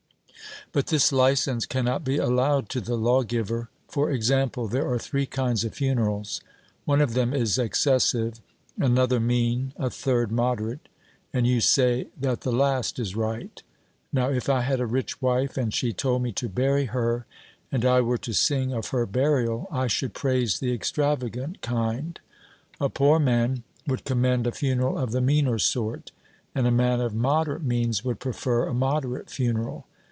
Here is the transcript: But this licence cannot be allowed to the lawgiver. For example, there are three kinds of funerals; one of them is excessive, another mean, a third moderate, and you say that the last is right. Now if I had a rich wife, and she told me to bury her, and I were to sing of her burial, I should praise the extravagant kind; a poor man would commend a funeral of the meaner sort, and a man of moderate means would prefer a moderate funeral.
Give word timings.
But 0.73 0.87
this 0.87 1.11
licence 1.11 1.65
cannot 1.65 2.05
be 2.05 2.15
allowed 2.15 2.69
to 2.69 2.79
the 2.79 2.95
lawgiver. 2.95 3.67
For 3.89 4.09
example, 4.09 4.69
there 4.69 4.87
are 4.89 4.97
three 4.97 5.25
kinds 5.25 5.65
of 5.65 5.73
funerals; 5.73 6.39
one 6.85 7.01
of 7.01 7.13
them 7.13 7.33
is 7.33 7.57
excessive, 7.57 8.39
another 8.79 9.19
mean, 9.19 9.73
a 9.75 9.89
third 9.89 10.31
moderate, 10.31 10.87
and 11.33 11.45
you 11.45 11.59
say 11.59 12.07
that 12.17 12.41
the 12.41 12.53
last 12.53 12.99
is 12.99 13.17
right. 13.17 13.61
Now 14.13 14.29
if 14.29 14.47
I 14.47 14.61
had 14.61 14.79
a 14.79 14.85
rich 14.85 15.21
wife, 15.21 15.57
and 15.57 15.73
she 15.73 15.91
told 15.91 16.21
me 16.21 16.31
to 16.33 16.47
bury 16.47 16.85
her, 16.85 17.25
and 17.69 17.83
I 17.83 17.99
were 17.99 18.17
to 18.19 18.31
sing 18.31 18.71
of 18.71 18.91
her 18.91 19.05
burial, 19.05 19.67
I 19.73 19.87
should 19.87 20.13
praise 20.13 20.59
the 20.61 20.71
extravagant 20.73 21.59
kind; 21.61 22.17
a 22.79 22.87
poor 22.87 23.19
man 23.19 23.63
would 23.87 24.05
commend 24.05 24.47
a 24.47 24.53
funeral 24.53 24.97
of 24.97 25.11
the 25.11 25.19
meaner 25.21 25.59
sort, 25.59 26.13
and 26.55 26.65
a 26.65 26.71
man 26.71 27.01
of 27.01 27.13
moderate 27.13 27.63
means 27.63 28.05
would 28.05 28.21
prefer 28.21 28.67
a 28.67 28.73
moderate 28.73 29.29
funeral. 29.29 29.85